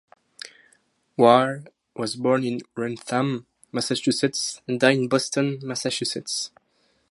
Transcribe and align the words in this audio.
Ware 1.15 1.63
was 1.95 2.15
born 2.15 2.43
in 2.43 2.61
Wrentham, 2.75 3.45
Massachusetts, 3.71 4.59
and 4.67 4.79
died 4.79 4.97
in 4.97 5.07
Boston, 5.07 5.59
Massachusetts. 5.61 6.49